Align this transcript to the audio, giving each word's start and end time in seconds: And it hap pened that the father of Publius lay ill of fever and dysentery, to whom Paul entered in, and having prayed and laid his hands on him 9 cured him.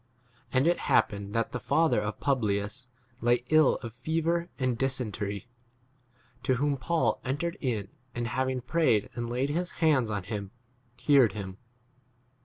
And 0.51 0.65
it 0.65 0.79
hap 0.79 1.11
pened 1.11 1.33
that 1.33 1.51
the 1.51 1.59
father 1.59 2.01
of 2.01 2.19
Publius 2.19 2.87
lay 3.21 3.43
ill 3.51 3.75
of 3.83 3.93
fever 3.93 4.49
and 4.57 4.75
dysentery, 4.75 5.47
to 6.41 6.55
whom 6.55 6.75
Paul 6.75 7.21
entered 7.23 7.55
in, 7.61 7.89
and 8.15 8.29
having 8.29 8.61
prayed 8.61 9.11
and 9.13 9.29
laid 9.29 9.51
his 9.51 9.69
hands 9.77 10.09
on 10.09 10.23
him 10.23 10.45
9 10.45 10.51
cured 10.97 11.31
him. 11.33 11.57